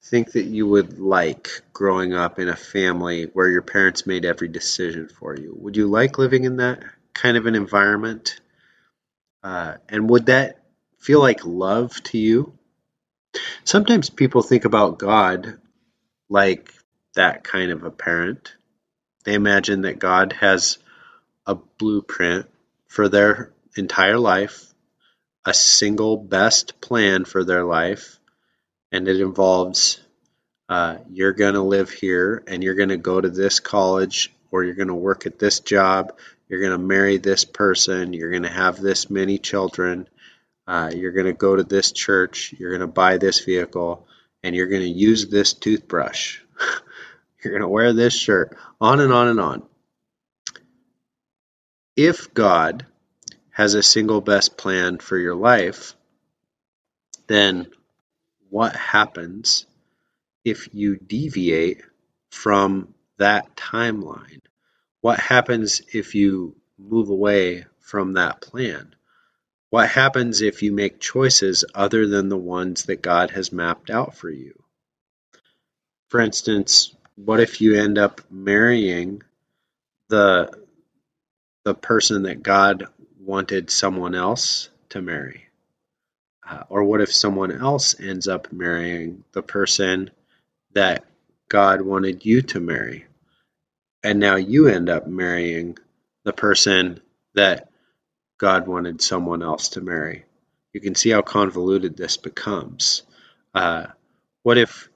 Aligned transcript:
think 0.03 0.33
that 0.33 0.45
you 0.45 0.67
would 0.67 0.99
like 0.99 1.63
growing 1.73 2.15
up 2.15 2.39
in 2.39 2.49
a 2.49 2.57
family 2.57 3.25
where 3.25 3.49
your 3.49 3.63
parents 3.63 4.07
made 4.07 4.25
every 4.25 4.49
decision 4.49 5.09
for 5.09 5.37
you? 5.37 5.55
Would 5.61 5.77
you 5.77 5.89
like 5.89 6.19
living 6.19 6.45
in 6.45 6.57
that 6.57 6.83
kind 7.13 7.37
of 7.37 7.47
an 7.47 7.55
environment? 7.55 8.41
Uh, 9.43 9.75
and 9.89 10.09
would 10.09 10.27
that 10.27 10.58
feel 10.99 11.21
like 11.21 11.45
love 11.45 12.03
to 12.05 12.19
you? 12.19 12.53
Sometimes 13.65 14.11
people 14.11 14.43
think 14.43 14.65
about 14.65 14.99
God 14.99 15.59
like 16.29 16.73
that 17.15 17.45
kind 17.45 17.71
of 17.71 17.85
a 17.85 17.91
parent. 17.91 18.55
They 19.25 19.35
imagine 19.35 19.83
that 19.83 19.99
God 19.99 20.33
has 20.35 20.79
a 21.47 21.55
blueprint 21.55 22.47
for 22.87 23.09
their 23.09 23.53
entire 23.77 24.19
life, 24.19 24.73
a 25.45 25.55
single 25.55 26.17
best 26.17 26.81
plan 26.81 27.25
for 27.25 27.45
their 27.45 27.65
life, 27.65 28.19
and 28.93 29.09
it 29.09 29.21
involves 29.21 30.01
uh, 30.69 30.99
you're 31.11 31.33
going 31.33 31.55
to 31.55 31.63
live 31.63 31.91
here 31.91 32.43
and 32.47 32.63
you're 32.63 32.75
going 32.75 32.91
to 32.91 32.97
go 32.97 33.21
to 33.21 33.31
this 33.31 33.61
college 33.61 34.33
or 34.51 34.65
you're 34.65 34.75
going 34.75 34.89
to 34.89 34.95
work 34.95 35.27
at 35.27 35.39
this 35.39 35.61
job, 35.61 36.17
you're 36.49 36.61
going 36.61 36.73
to 36.73 36.79
marry 36.79 37.19
this 37.19 37.45
person, 37.45 38.13
you're 38.13 38.31
going 38.31 38.43
to 38.43 38.49
have 38.49 38.81
this 38.81 39.11
many 39.11 39.39
children, 39.39 40.09
uh, 40.69 40.91
you're 40.95 41.13
going 41.13 41.27
to 41.27 41.33
go 41.33 41.57
to 41.57 41.65
this 41.65 41.93
church, 41.93 42.55
you're 42.59 42.71
going 42.71 42.83
to 42.83 42.87
buy 42.87 43.17
this 43.17 43.41
vehicle, 43.43 44.07
and 44.43 44.55
you're 44.55 44.69
going 44.69 44.83
to 44.83 44.89
use 44.89 45.27
this 45.27 45.55
toothbrush. 45.55 46.41
you're 47.43 47.53
going 47.53 47.63
to 47.63 47.69
wear 47.69 47.95
this 47.95 48.15
shirt, 48.15 48.55
on 48.79 49.01
and 49.01 49.11
on 49.11 49.29
and 49.29 49.41
on. 49.41 49.63
If 51.97 52.35
God 52.35 52.85
has 53.51 53.73
a 53.73 53.83
single 53.83 54.21
best 54.21 54.59
plan 54.59 54.99
for 54.99 55.17
your 55.17 55.35
life, 55.35 55.95
then 57.29 57.69
what 58.51 58.77
happens 58.77 59.65
if 60.45 60.69
you 60.75 60.99
deviate 60.99 61.81
from 62.31 62.93
that 63.17 63.57
timeline? 63.57 64.43
What 65.01 65.19
happens 65.19 65.81
if 65.95 66.15
you 66.15 66.57
move 66.79 67.09
away 67.09 67.65
from 67.81 68.13
that 68.13 68.43
plan? 68.43 68.95
What 69.71 69.89
happens 69.91 70.41
if 70.41 70.63
you 70.63 70.73
make 70.73 70.99
choices 70.99 71.65
other 71.75 72.07
than 72.07 72.29
the 72.29 72.39
ones 72.39 72.85
that 72.85 73.03
God 73.03 73.31
has 73.33 73.53
mapped 73.53 73.91
out 73.91 74.17
for 74.17 74.31
you? 74.31 74.55
For 76.09 76.21
instance, 76.21 76.95
what 77.17 77.41
if 77.41 77.61
you 77.61 77.75
end 77.75 77.99
up 77.99 78.23
marrying 78.31 79.23
the 80.09 80.51
the 81.65 81.75
person 81.75 82.23
that 82.23 82.43
God 82.43 82.87
wanted 83.21 83.71
someone 83.71 84.15
else 84.15 84.71
to 84.91 85.03
marry? 85.03 85.45
Uh, 86.49 86.63
or 86.71 86.85
what 86.85 87.03
if 87.03 87.13
someone 87.13 87.53
else 87.53 87.99
ends 88.01 88.27
up 88.27 88.51
marrying 88.51 89.25
the 89.33 89.43
person 89.43 90.11
that 90.73 91.05
God 91.51 91.83
wanted 91.83 92.25
you 92.25 92.41
to 92.43 92.61
marry? 92.61 93.05
And 94.03 94.19
now 94.19 94.37
you 94.37 94.69
end 94.69 94.89
up 94.89 95.07
marrying 95.07 95.77
the 96.25 96.33
person 96.33 97.01
that 97.35 97.68
God 98.39 98.69
wanted 98.69 99.03
someone 99.03 99.43
else 99.43 99.71
to 99.71 99.81
marry. 99.81 100.25
You 100.73 100.81
can 100.81 100.95
see 100.95 101.11
how 101.11 101.23
convoluted 101.23 101.97
this 101.97 102.17
becomes. 102.17 103.03
Uh, 103.53 103.87
what 104.45 104.59
if 104.59 104.89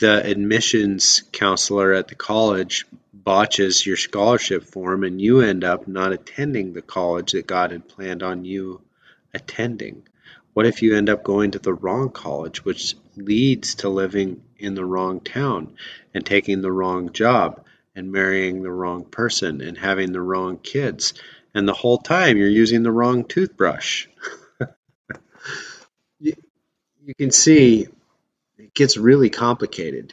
the 0.00 0.24
admissions 0.24 1.22
counselor 1.32 1.92
at 1.92 2.08
the 2.08 2.14
college 2.14 2.86
botches 3.12 3.84
your 3.84 3.96
scholarship 3.96 4.64
form 4.64 5.02
and 5.02 5.20
you 5.20 5.40
end 5.40 5.64
up 5.64 5.88
not 5.88 6.12
attending 6.12 6.72
the 6.72 6.82
college 6.82 7.32
that 7.32 7.46
God 7.46 7.72
had 7.72 7.88
planned 7.88 8.22
on 8.22 8.44
you 8.44 8.80
attending? 9.32 10.06
What 10.52 10.66
if 10.66 10.82
you 10.82 10.96
end 10.96 11.10
up 11.10 11.24
going 11.24 11.50
to 11.52 11.58
the 11.58 11.74
wrong 11.74 12.10
college, 12.10 12.64
which 12.64 12.94
leads 13.16 13.76
to 13.76 13.88
living 13.88 14.42
in 14.56 14.74
the 14.74 14.84
wrong 14.84 15.18
town 15.18 15.74
and 16.14 16.24
taking 16.24 16.62
the 16.62 16.70
wrong 16.70 17.12
job 17.12 17.64
and 17.96 18.12
marrying 18.12 18.62
the 18.62 18.70
wrong 18.70 19.04
person 19.04 19.60
and 19.60 19.76
having 19.76 20.12
the 20.12 20.20
wrong 20.20 20.58
kids 20.58 21.14
and 21.54 21.68
the 21.68 21.72
whole 21.72 21.98
time 21.98 22.36
you're 22.36 22.48
using 22.48 22.82
the 22.82 22.92
wrong 22.92 23.24
toothbrush. 23.24 24.06
you, 26.18 26.34
you 27.04 27.14
can 27.14 27.30
see 27.30 27.86
it 28.58 28.74
gets 28.74 28.96
really 28.96 29.30
complicated 29.30 30.12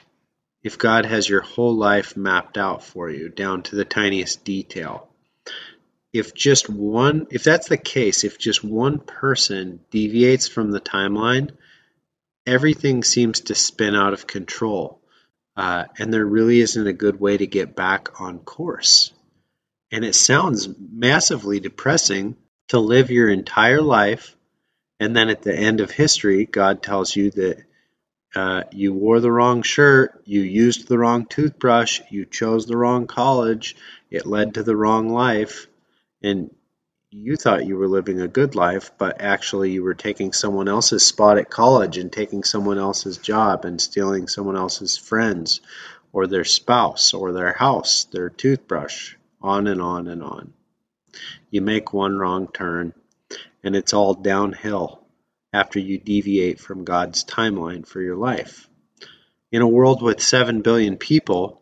if 0.64 0.78
God 0.78 1.06
has 1.06 1.28
your 1.28 1.42
whole 1.42 1.76
life 1.76 2.16
mapped 2.16 2.58
out 2.58 2.84
for 2.84 3.10
you 3.10 3.30
down 3.30 3.64
to 3.64 3.76
the 3.76 3.86
tiniest 3.86 4.44
detail. 4.44 5.08
If 6.14 6.34
just 6.34 6.70
one, 6.70 7.28
if 7.32 7.44
that's 7.44 7.70
the 7.70 7.78
case, 7.78 8.24
if 8.24 8.38
just 8.38 8.64
one 8.64 9.00
person 9.00 9.80
deviates 9.90 10.48
from 10.48 10.72
the 10.72 10.82
timeline, 10.82 11.52
everything 12.46 13.04
seems 13.04 13.42
to 13.42 13.56
spin 13.56 13.96
out 13.96 14.14
of 14.14 14.28
control. 14.28 15.00
Uh, 15.56 15.86
and 15.98 16.14
there 16.14 16.26
really 16.26 16.60
isn't 16.60 16.88
a 16.88 16.94
good 16.94 17.20
way 17.20 17.38
to 17.38 17.48
get 17.48 17.76
back 17.76 18.22
on 18.22 18.40
course. 18.40 19.12
And 19.92 20.06
it 20.06 20.16
sounds 20.16 20.70
massively 20.80 21.60
depressing 21.60 22.38
to 22.70 22.80
live 22.80 23.12
your 23.12 23.30
entire 23.30 23.82
life 23.82 24.36
and 25.02 25.16
then 25.16 25.30
at 25.30 25.42
the 25.42 25.56
end 25.58 25.82
of 25.82 25.90
history, 25.90 26.46
God 26.46 26.84
tells 26.84 27.16
you 27.16 27.32
that 27.32 27.64
uh, 28.36 28.64
you 28.72 28.94
wore 28.94 29.20
the 29.20 29.32
wrong 29.32 29.64
shirt, 29.64 30.22
you 30.26 30.42
used 30.42 30.88
the 30.88 31.00
wrong 31.00 31.26
toothbrush, 31.26 32.02
you 32.12 32.24
chose 32.24 32.68
the 32.68 32.78
wrong 32.78 33.08
college, 33.08 33.76
it 34.12 34.28
led 34.28 34.54
to 34.54 34.64
the 34.64 34.76
wrong 34.76 35.10
life, 35.10 35.66
and 36.22 36.54
you 37.10 37.36
thought 37.36 37.66
you 37.66 37.78
were 37.78 37.88
living 37.88 38.22
a 38.22 38.28
good 38.28 38.54
life, 38.54 38.92
but 39.00 39.22
actually 39.22 39.72
you 39.72 39.82
were 39.82 39.96
taking 39.96 40.34
someone 40.34 40.68
else's 40.68 41.04
spot 41.04 41.40
at 41.40 41.50
college 41.50 41.98
and 41.98 42.14
taking 42.14 42.44
someone 42.44 42.78
else's 42.78 43.18
job 43.18 43.66
and 43.66 43.82
stealing 43.82 44.28
someone 44.28 44.56
else's 44.56 44.98
friends 44.98 45.62
or 46.14 46.28
their 46.28 46.46
spouse 46.46 47.16
or 47.16 47.32
their 47.32 47.54
house, 47.54 48.04
their 48.12 48.30
toothbrush 48.30 49.16
on 49.42 49.68
and 49.68 49.82
on 49.82 50.08
and 50.08 50.24
on. 50.24 50.54
You 51.50 51.62
make 51.62 51.94
one 51.94 52.18
wrong 52.18 52.48
turn, 52.48 52.94
and 53.64 53.76
it's 53.76 53.94
all 53.94 54.14
downhill 54.14 55.02
after 55.54 55.80
you 55.80 55.98
deviate 55.98 56.60
from 56.60 56.86
God's 56.86 57.26
timeline 57.26 57.86
for 57.86 58.02
your 58.02 58.16
life. 58.16 58.70
In 59.52 59.62
a 59.62 59.68
world 59.68 60.02
with 60.02 60.22
7 60.22 60.62
billion 60.62 60.98
people, 60.98 61.62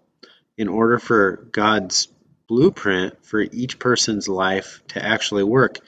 in 0.57 0.67
order 0.67 0.99
for 0.99 1.47
God's 1.51 2.07
blueprint 2.47 3.25
for 3.25 3.41
each 3.41 3.79
person's 3.79 4.27
life 4.27 4.83
to 4.89 5.03
actually 5.03 5.43
work, 5.43 5.79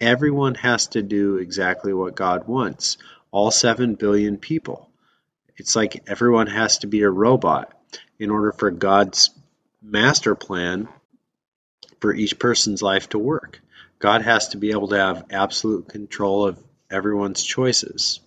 everyone 0.00 0.54
has 0.56 0.88
to 0.88 1.02
do 1.02 1.38
exactly 1.38 1.92
what 1.92 2.14
God 2.14 2.46
wants. 2.46 2.98
All 3.30 3.50
7 3.50 3.94
billion 3.94 4.36
people. 4.36 4.88
It's 5.56 5.74
like 5.74 6.04
everyone 6.06 6.46
has 6.46 6.78
to 6.78 6.86
be 6.86 7.02
a 7.02 7.10
robot 7.10 7.72
in 8.18 8.30
order 8.30 8.52
for 8.52 8.70
God's 8.70 9.30
master 9.82 10.34
plan 10.34 10.88
for 12.00 12.14
each 12.14 12.38
person's 12.38 12.82
life 12.82 13.08
to 13.10 13.18
work. 13.18 13.60
God 13.98 14.22
has 14.22 14.48
to 14.48 14.56
be 14.56 14.70
able 14.70 14.88
to 14.88 14.96
have 14.96 15.26
absolute 15.30 15.88
control 15.88 16.46
of 16.46 16.62
everyone's 16.90 17.42
choices. 17.42 18.20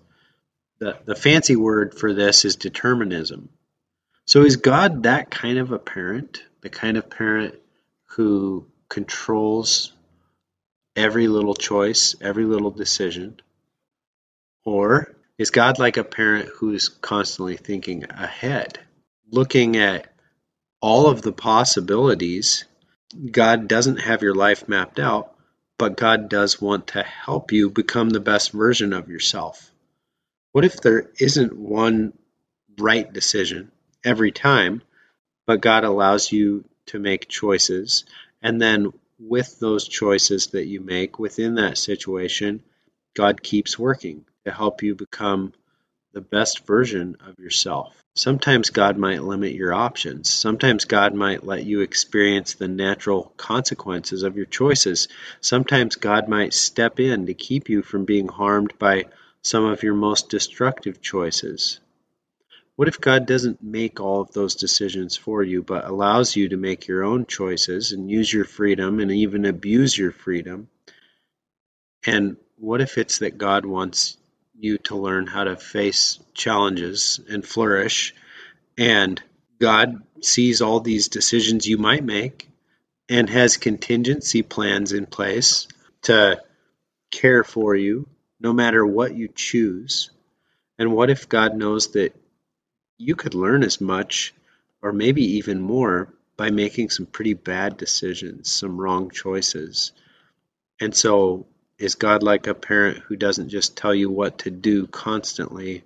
The, 0.79 0.97
the 1.05 1.15
fancy 1.15 1.55
word 1.55 1.93
for 1.93 2.13
this 2.13 2.43
is 2.43 2.55
determinism. 2.55 3.49
So 4.25 4.43
is 4.43 4.57
God 4.57 5.03
that 5.03 5.31
kind 5.31 5.57
of 5.57 5.71
a 5.71 5.79
parent? 5.79 6.43
The 6.61 6.69
kind 6.69 6.97
of 6.97 7.09
parent 7.09 7.55
who 8.15 8.67
controls 8.89 9.93
every 10.95 11.27
little 11.27 11.55
choice, 11.55 12.15
every 12.21 12.45
little 12.45 12.71
decision? 12.71 13.39
Or 14.65 15.15
is 15.37 15.49
God 15.49 15.79
like 15.79 15.97
a 15.97 16.03
parent 16.03 16.49
who 16.49 16.73
is 16.73 16.89
constantly 16.89 17.57
thinking 17.57 18.05
ahead, 18.09 18.79
looking 19.31 19.77
at 19.77 20.13
all 20.81 21.07
of 21.07 21.21
the 21.21 21.31
possibilities? 21.31 22.65
God 23.13 23.67
doesn't 23.67 24.01
have 24.01 24.21
your 24.21 24.35
life 24.35 24.67
mapped 24.67 24.97
hmm. 24.97 25.03
out, 25.05 25.35
but 25.77 25.97
God 25.97 26.29
does 26.29 26.61
want 26.61 26.87
to 26.87 27.03
help 27.03 27.51
you 27.51 27.69
become 27.69 28.09
the 28.09 28.19
best 28.19 28.51
version 28.51 28.93
of 28.93 29.09
yourself. 29.09 29.71
What 30.51 30.65
if 30.65 30.81
there 30.81 31.09
isn't 31.19 31.57
one 31.57 32.13
right 32.77 33.11
decision 33.11 33.71
every 34.03 34.31
time, 34.31 34.81
but 35.45 35.61
God 35.61 35.83
allows 35.83 36.31
you 36.31 36.65
to 36.87 36.99
make 36.99 37.27
choices, 37.27 38.05
and 38.41 38.61
then 38.61 38.91
with 39.19 39.59
those 39.59 39.87
choices 39.87 40.47
that 40.47 40.65
you 40.65 40.81
make 40.81 41.19
within 41.19 41.55
that 41.55 41.77
situation, 41.77 42.63
God 43.13 43.41
keeps 43.41 43.77
working 43.77 44.25
to 44.45 44.51
help 44.51 44.83
you 44.83 44.95
become 44.95 45.53
the 46.13 46.21
best 46.21 46.65
version 46.65 47.17
of 47.25 47.39
yourself. 47.39 48.00
Sometimes 48.13 48.71
God 48.71 48.97
might 48.97 49.23
limit 49.23 49.53
your 49.53 49.73
options. 49.73 50.29
Sometimes 50.29 50.83
God 50.83 51.13
might 51.13 51.45
let 51.45 51.63
you 51.63 51.79
experience 51.79 52.55
the 52.55 52.67
natural 52.67 53.31
consequences 53.37 54.23
of 54.23 54.35
your 54.35 54.45
choices. 54.45 55.07
Sometimes 55.39 55.95
God 55.95 56.27
might 56.27 56.53
step 56.53 56.99
in 56.99 57.27
to 57.27 57.33
keep 57.33 57.69
you 57.69 57.81
from 57.81 58.03
being 58.03 58.27
harmed 58.27 58.77
by 58.77 59.05
some 59.41 59.63
of 59.63 59.81
your 59.81 59.93
most 59.93 60.29
destructive 60.29 61.01
choices. 61.01 61.79
What 62.75 62.89
if 62.89 62.99
God 62.99 63.25
doesn't 63.25 63.63
make 63.63 64.01
all 64.01 64.21
of 64.21 64.33
those 64.33 64.55
decisions 64.55 65.15
for 65.15 65.41
you, 65.41 65.63
but 65.63 65.85
allows 65.85 66.35
you 66.35 66.49
to 66.49 66.57
make 66.57 66.87
your 66.87 67.05
own 67.05 67.25
choices 67.25 67.93
and 67.93 68.11
use 68.11 68.31
your 68.31 68.45
freedom 68.45 68.99
and 68.99 69.11
even 69.11 69.45
abuse 69.45 69.97
your 69.97 70.11
freedom? 70.11 70.67
And 72.05 72.35
what 72.57 72.81
if 72.81 72.97
it's 72.97 73.19
that 73.19 73.37
God 73.37 73.65
wants 73.65 74.17
you 74.63 74.77
to 74.77 74.95
learn 74.95 75.27
how 75.27 75.43
to 75.43 75.55
face 75.55 76.19
challenges 76.33 77.19
and 77.29 77.45
flourish. 77.45 78.13
And 78.77 79.21
God 79.59 80.03
sees 80.21 80.61
all 80.61 80.79
these 80.79 81.07
decisions 81.07 81.67
you 81.67 81.77
might 81.77 82.03
make 82.03 82.47
and 83.09 83.29
has 83.29 83.57
contingency 83.57 84.41
plans 84.43 84.93
in 84.93 85.05
place 85.05 85.67
to 86.03 86.41
care 87.11 87.43
for 87.43 87.75
you 87.75 88.07
no 88.39 88.53
matter 88.53 88.85
what 88.85 89.15
you 89.15 89.27
choose. 89.27 90.09
And 90.79 90.93
what 90.93 91.09
if 91.09 91.29
God 91.29 91.55
knows 91.55 91.91
that 91.93 92.15
you 92.97 93.15
could 93.15 93.35
learn 93.35 93.63
as 93.63 93.81
much 93.81 94.33
or 94.81 94.93
maybe 94.93 95.37
even 95.37 95.59
more 95.59 96.13
by 96.37 96.49
making 96.49 96.89
some 96.89 97.05
pretty 97.05 97.33
bad 97.33 97.77
decisions, 97.77 98.49
some 98.49 98.79
wrong 98.79 99.11
choices? 99.11 99.91
And 100.79 100.95
so 100.95 101.45
is 101.81 101.95
God 101.95 102.21
like 102.21 102.45
a 102.45 102.53
parent 102.53 102.99
who 102.99 103.15
doesn't 103.15 103.49
just 103.49 103.75
tell 103.75 103.93
you 103.93 104.07
what 104.07 104.37
to 104.39 104.51
do 104.51 104.85
constantly, 104.85 105.83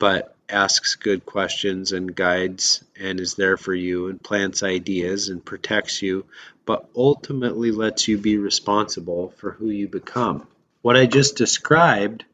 but 0.00 0.34
asks 0.48 0.96
good 0.96 1.24
questions 1.24 1.92
and 1.92 2.12
guides 2.12 2.82
and 3.00 3.20
is 3.20 3.36
there 3.36 3.56
for 3.56 3.72
you 3.72 4.08
and 4.08 4.20
plants 4.20 4.64
ideas 4.64 5.28
and 5.28 5.44
protects 5.44 6.02
you, 6.02 6.24
but 6.66 6.88
ultimately 6.96 7.70
lets 7.70 8.08
you 8.08 8.18
be 8.18 8.36
responsible 8.36 9.32
for 9.36 9.52
who 9.52 9.68
you 9.70 9.86
become? 9.86 10.44
What 10.82 10.96
I 10.96 11.06
just 11.06 11.36
described 11.36 12.24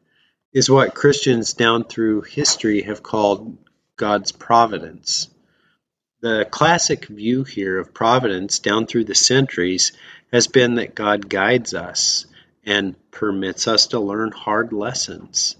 is 0.51 0.67
what 0.67 0.95
Christians 0.95 1.53
down 1.53 1.83
through 1.83 2.21
history 2.21 2.81
have 2.81 3.03
called 3.03 3.55
God's 3.97 4.31
providence. 4.31 5.27
The 6.21 6.47
classic 6.49 7.05
view 7.05 7.43
here 7.43 7.77
of 7.77 7.93
providence 7.93 8.57
down 8.57 8.87
through 8.87 9.03
the 9.03 9.13
centuries 9.13 9.91
has 10.33 10.47
been 10.47 10.75
that 10.75 10.95
God 10.95 11.29
guides 11.29 11.75
us 11.75 12.25
and 12.65 12.95
permits 13.11 13.67
us 13.67 13.87
to 13.87 13.99
learn 13.99 14.31
hard 14.31 14.73
lessons. 14.73 15.55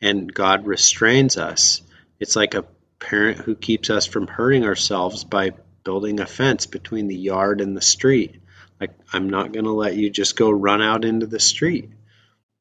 And 0.00 0.32
God 0.32 0.66
restrains 0.66 1.36
us. 1.36 1.82
It's 2.18 2.36
like 2.36 2.54
a 2.54 2.66
parent 2.98 3.38
who 3.38 3.54
keeps 3.54 3.90
us 3.90 4.06
from 4.06 4.26
hurting 4.26 4.64
ourselves 4.64 5.24
by 5.24 5.52
building 5.84 6.20
a 6.20 6.26
fence 6.26 6.66
between 6.66 7.08
the 7.08 7.16
yard 7.16 7.60
and 7.60 7.76
the 7.76 7.80
street. 7.82 8.36
Like, 8.80 8.92
I'm 9.12 9.28
not 9.28 9.52
going 9.52 9.64
to 9.64 9.72
let 9.72 9.96
you 9.96 10.10
just 10.10 10.36
go 10.36 10.50
run 10.50 10.82
out 10.82 11.04
into 11.04 11.26
the 11.26 11.40
street. 11.40 11.90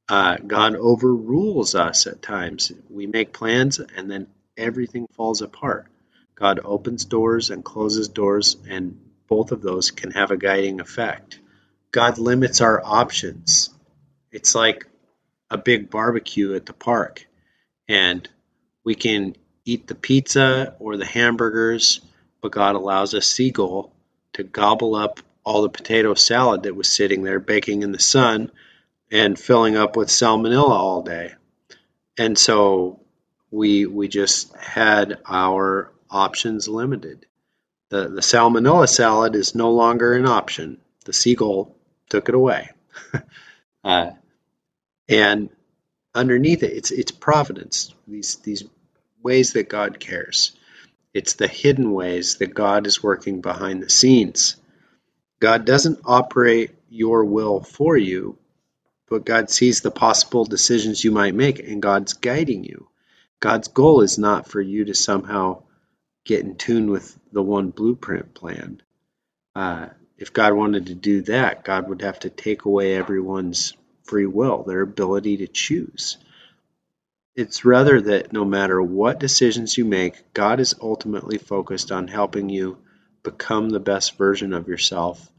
Uh, 0.08 0.38
God 0.38 0.76
overrules 0.76 1.76
us 1.76 2.08
at 2.08 2.22
times. 2.22 2.72
We 2.90 3.06
make 3.06 3.32
plans 3.32 3.80
and 3.80 4.10
then 4.10 4.28
everything 4.58 5.08
falls 5.16 5.42
apart. 5.42 5.88
God 6.36 6.60
opens 6.64 7.06
doors 7.06 7.50
and 7.50 7.66
closes 7.66 8.08
doors, 8.08 8.56
and 8.70 8.98
both 9.28 9.52
of 9.52 9.62
those 9.62 9.92
can 9.92 10.12
have 10.12 10.32
a 10.32 10.38
guiding 10.38 10.80
effect. 10.80 11.40
God 11.92 12.18
limits 12.18 12.62
our 12.62 12.82
options. 12.84 13.72
It's 14.32 14.56
like 14.56 14.86
a 15.50 15.58
big 15.58 15.90
barbecue 15.90 16.56
at 16.56 16.66
the 16.66 16.74
park, 16.74 17.26
and 17.88 18.28
we 18.84 18.96
can 18.96 19.36
eat 19.66 19.88
the 19.88 19.96
pizza 19.96 20.76
or 20.80 20.98
the 20.98 21.06
hamburgers, 21.06 22.02
but 22.42 22.52
God 22.52 22.76
allows 22.76 23.14
a 23.14 23.22
seagull 23.22 23.94
to 24.34 24.44
gobble 24.44 24.96
up 24.96 25.20
all 25.44 25.64
the 25.64 25.70
potato 25.70 26.14
salad 26.14 26.64
that 26.64 26.76
was 26.76 26.88
sitting 26.88 27.24
there 27.24 27.40
baking 27.40 27.82
in 27.82 27.92
the 27.92 28.00
sun 28.00 28.52
and 29.12 29.40
filling 29.40 29.76
up 29.76 29.96
with 29.96 30.10
salmonella 30.10 30.70
all 30.70 31.02
day. 31.02 31.34
And 32.18 32.38
so 32.38 33.00
we 33.52 33.86
we 33.86 34.08
just 34.08 34.56
had 34.56 35.20
our 35.26 35.92
options 36.10 36.68
limited. 36.68 37.26
The 37.90 38.10
the 38.10 38.22
salmonella 38.22 38.88
salad 38.88 39.36
is 39.36 39.56
no 39.56 39.72
longer 39.72 40.14
an 40.14 40.28
option. 40.28 40.80
The 41.06 41.14
seagull 41.14 41.76
took 42.10 42.30
it 42.30 42.36
away. 42.36 42.70
uh, 43.84 44.12
and 45.10 45.50
underneath 46.14 46.64
it, 46.64 46.74
it's 46.74 46.92
it's 46.92 47.12
providence. 47.12 47.94
These 48.08 48.36
these 48.38 48.64
ways 49.22 49.54
that 49.54 49.70
God 49.70 50.00
cares. 50.00 50.54
It's 51.14 51.34
the 51.34 51.48
hidden 51.48 51.92
ways 51.92 52.36
that 52.36 52.54
God 52.54 52.86
is 52.86 53.04
working 53.04 53.42
behind 53.42 53.82
the 53.82 53.90
scenes. 53.90 54.56
God 55.40 55.66
doesn't 55.66 56.02
operate 56.06 56.72
your 56.90 57.26
will 57.26 57.62
for 57.62 57.98
you, 57.98 58.38
but 59.10 59.26
God 59.26 59.50
sees 59.50 59.82
the 59.82 59.92
possible 59.92 60.46
decisions 60.46 61.04
you 61.04 61.12
might 61.12 61.34
make, 61.34 61.60
and 61.60 61.82
God's 61.82 62.14
guiding 62.14 62.64
you. 62.64 62.88
God's 63.40 63.70
goal 63.70 64.02
is 64.02 64.20
not 64.20 64.48
for 64.48 64.62
you 64.62 64.86
to 64.86 64.94
somehow 64.94 65.64
get 66.26 66.42
in 66.42 66.56
tune 66.56 66.92
with 66.92 67.18
the 67.32 67.42
one 67.42 67.72
blueprint 67.72 68.34
plan. 68.34 68.82
Uh, 69.56 69.88
if 70.18 70.34
God 70.34 70.54
wanted 70.54 70.88
to 70.88 70.96
do 70.96 71.22
that, 71.24 71.64
God 71.64 71.90
would 71.90 72.02
have 72.02 72.20
to 72.20 72.30
take 72.30 72.66
away 72.66 72.96
everyone's 72.96 73.74
free 74.10 74.26
will, 74.26 74.64
their 74.64 74.82
ability 74.82 75.38
to 75.38 75.48
choose. 75.48 76.18
It's 77.36 77.64
rather 77.64 78.02
that 78.02 78.34
no 78.34 78.44
matter 78.44 78.82
what 78.82 79.20
decisions 79.20 79.78
you 79.78 79.86
make, 79.86 80.34
God 80.34 80.60
is 80.60 80.76
ultimately 80.82 81.38
focused 81.38 81.92
on 81.92 82.08
helping 82.08 82.50
you 82.50 82.80
become 83.22 83.70
the 83.70 83.80
best 83.80 84.18
version 84.18 84.52
of 84.52 84.68
yourself. 84.68 85.32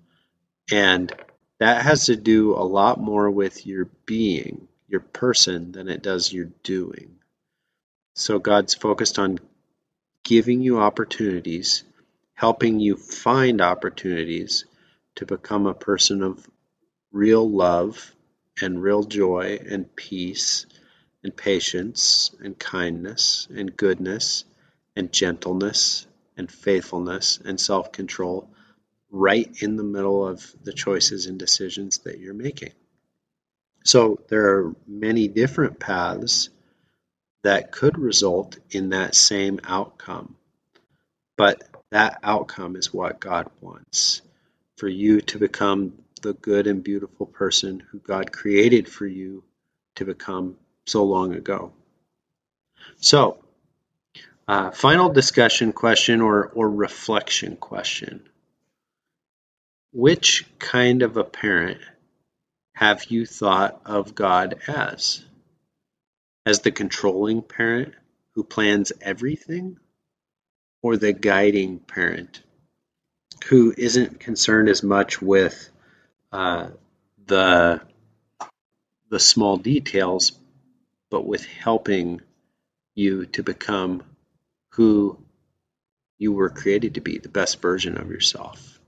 And 0.70 1.12
that 1.58 1.82
has 1.82 2.06
to 2.06 2.16
do 2.16 2.54
a 2.54 2.62
lot 2.62 3.00
more 3.00 3.28
with 3.28 3.66
your 3.66 3.86
being, 4.06 4.68
your 4.86 5.00
person, 5.00 5.72
than 5.72 5.88
it 5.88 6.02
does 6.02 6.32
your 6.32 6.48
doing. 6.62 7.16
So 8.14 8.38
God's 8.38 8.74
focused 8.74 9.18
on 9.18 9.40
giving 10.22 10.60
you 10.60 10.78
opportunities, 10.78 11.82
helping 12.34 12.78
you 12.78 12.96
find 12.96 13.60
opportunities 13.60 14.64
to 15.16 15.26
become 15.26 15.66
a 15.66 15.74
person 15.74 16.22
of 16.22 16.48
real 17.12 17.48
love 17.50 18.14
and 18.60 18.82
real 18.82 19.02
joy 19.02 19.58
and 19.68 19.94
peace 19.96 20.66
and 21.22 21.36
patience 21.36 22.34
and 22.42 22.58
kindness 22.58 23.48
and 23.54 23.76
goodness 23.76 24.44
and 24.96 25.12
gentleness 25.12 26.06
and 26.36 26.50
faithfulness 26.50 27.38
and 27.44 27.60
self 27.60 27.92
control 27.92 28.50
right 29.10 29.50
in 29.60 29.76
the 29.76 29.82
middle 29.82 30.26
of 30.26 30.54
the 30.62 30.72
choices 30.72 31.26
and 31.26 31.38
decisions 31.38 31.98
that 31.98 32.18
you're 32.18 32.34
making. 32.34 32.72
So 33.84 34.20
there 34.28 34.58
are 34.58 34.74
many 34.86 35.28
different 35.28 35.78
paths 35.78 36.50
that 37.42 37.72
could 37.72 37.98
result 37.98 38.58
in 38.70 38.90
that 38.90 39.14
same 39.14 39.60
outcome. 39.64 40.36
But 41.36 41.62
that 41.90 42.18
outcome 42.22 42.76
is 42.76 42.92
what 42.92 43.20
God 43.20 43.50
wants 43.60 44.22
for 44.76 44.88
you 44.88 45.20
to 45.22 45.38
become 45.38 45.94
the 46.22 46.32
good 46.34 46.66
and 46.66 46.82
beautiful 46.82 47.26
person 47.26 47.80
who 47.90 47.98
God 47.98 48.32
created 48.32 48.88
for 48.88 49.06
you 49.06 49.44
to 49.96 50.04
become 50.04 50.56
so 50.86 51.04
long 51.04 51.34
ago. 51.34 51.72
So, 52.96 53.38
uh, 54.48 54.70
final 54.70 55.10
discussion 55.10 55.72
question 55.72 56.20
or, 56.20 56.46
or 56.48 56.68
reflection 56.68 57.56
question. 57.56 58.28
Which 59.92 60.44
kind 60.58 61.02
of 61.02 61.16
a 61.16 61.24
parent 61.24 61.80
have 62.74 63.04
you 63.04 63.26
thought 63.26 63.80
of 63.84 64.14
God 64.14 64.60
as? 64.66 65.24
As 66.46 66.60
the 66.60 66.72
controlling 66.72 67.42
parent 67.42 67.94
who 68.34 68.44
plans 68.44 68.92
everything? 69.00 69.78
Or 70.82 70.96
the 70.96 71.12
guiding 71.12 71.78
parent 71.78 72.42
who 73.46 73.74
isn't 73.76 74.20
concerned 74.20 74.68
as 74.68 74.82
much 74.82 75.20
with 75.20 75.69
uh, 76.32 76.68
the 77.26 77.80
the 79.08 79.18
small 79.18 79.56
details, 79.56 80.32
but 81.10 81.26
with 81.26 81.44
helping 81.44 82.20
you 82.94 83.26
to 83.26 83.42
become 83.42 84.02
who 84.70 85.18
you 86.18 86.32
were 86.32 86.50
created 86.50 86.94
to 86.94 87.00
be, 87.00 87.18
the 87.18 87.28
best 87.28 87.60
version 87.60 87.98
of 87.98 88.10
yourself. 88.10 88.78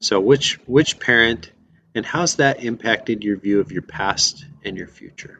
So 0.00 0.20
which 0.20 0.54
which 0.66 0.98
parent 0.98 1.50
and 1.94 2.06
how's 2.06 2.36
that 2.36 2.64
impacted 2.64 3.22
your 3.22 3.36
view 3.36 3.60
of 3.60 3.70
your 3.70 3.82
past 3.82 4.44
and 4.64 4.76
your 4.76 4.88
future? 4.88 5.38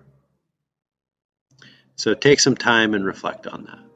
So 1.96 2.14
take 2.14 2.40
some 2.40 2.56
time 2.56 2.94
and 2.94 3.04
reflect 3.04 3.46
on 3.46 3.64
that. 3.64 3.91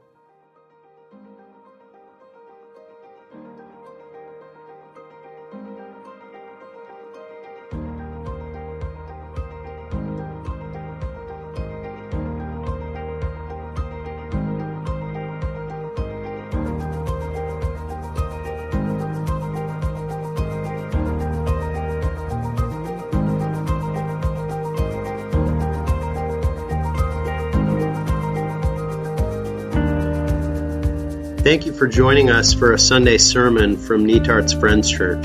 Thank 31.47 31.63
you 31.65 31.73
for 31.73 31.87
joining 31.87 32.29
us 32.29 32.53
for 32.53 32.73
a 32.73 32.79
Sunday 32.79 33.19
sermon 33.19 33.77
from 33.77 34.05
Netarts 34.05 34.59
Friends 34.59 34.91
Church. 34.91 35.25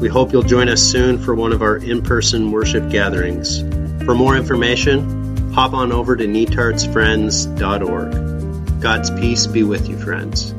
We 0.00 0.08
hope 0.08 0.32
you'll 0.32 0.42
join 0.42 0.68
us 0.68 0.82
soon 0.82 1.16
for 1.16 1.32
one 1.32 1.52
of 1.52 1.62
our 1.62 1.76
in 1.76 2.02
person 2.02 2.50
worship 2.50 2.90
gatherings. 2.90 3.60
For 4.04 4.16
more 4.16 4.36
information, 4.36 5.52
hop 5.52 5.72
on 5.72 5.92
over 5.92 6.16
to 6.16 6.26
netartsfriends.org. 6.26 8.80
God's 8.80 9.12
peace 9.12 9.46
be 9.46 9.62
with 9.62 9.88
you, 9.88 9.96
friends. 9.96 10.52